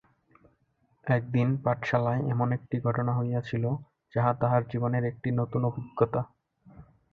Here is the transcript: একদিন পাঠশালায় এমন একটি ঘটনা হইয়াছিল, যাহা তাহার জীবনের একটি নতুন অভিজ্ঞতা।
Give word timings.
একদিন 1.07 1.47
পাঠশালায় 1.57 2.21
এমন 2.29 2.47
একটি 2.51 2.75
ঘটনা 2.79 3.11
হইয়াছিল, 3.15 3.63
যাহা 4.13 4.31
তাহার 4.41 4.61
জীবনের 4.71 5.03
একটি 5.05 5.29
নতুন 5.31 5.61
অভিজ্ঞতা। 5.65 6.21